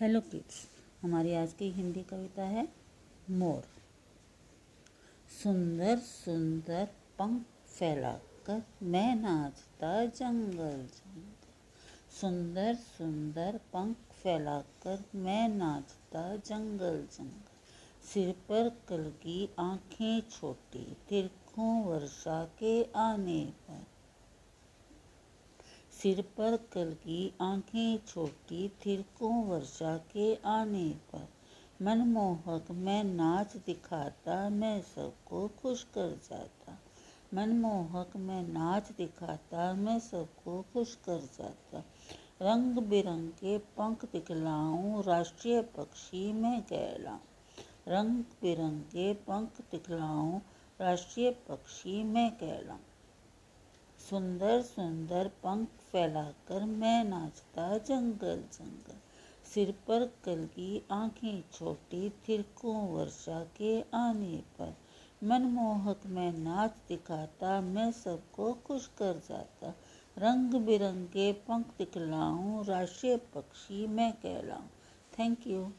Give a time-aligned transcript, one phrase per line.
[0.00, 0.68] Hello kids
[1.02, 2.68] हमारी आज की हिंदी कविता है
[3.30, 3.62] मोर।
[5.42, 6.88] सुंदर सुंदर
[7.18, 11.48] पंख फैलाकर मैं नाचता जंगल जंगल।
[12.20, 21.84] सुंदर सुंदर पंख फैलाकर मैं नाचता जंगल जंगल। सिर पर कल की आँखें छोटी, तिरखों
[21.84, 23.97] वर्षा के आने पर।
[26.02, 31.28] सिर पर कल की आँखें छोटी, थिरकों वर्षा के आने पर।
[31.82, 36.78] मनमोहक, मैं नाच दिखाता, मैं सबको खुश कर जाता।
[37.34, 41.78] मनमोहक, मैं नाच दिखाता, मैं सबको खुश कर जाता।
[42.42, 47.18] रंग बिरंग के पंख दिखलाऊं, राष्ट्रीय पक्षी मैं कहलाऊं।
[47.88, 50.40] रंग बिरंग के पंख दिखलाऊं,
[50.80, 52.78] राष्ट्रीय पक्षी मैं कहलाऊं।
[54.10, 58.94] सुंदर सुंदर पंख फैलाकर मैं नाचता जंगल जंगल।
[59.54, 64.76] सिर पर कल की आँखें छोटी थिरकों वर्षा के आने पर।
[65.24, 69.68] मनमोहक मैं नाच दिखाता, मैं सबको खुश कर जाता।
[70.18, 74.66] रंग बिरंगे पंख दिखलाऊं, राष्ट्रीय पक्षी मैं कहलाऊं।
[75.18, 75.72] Thank you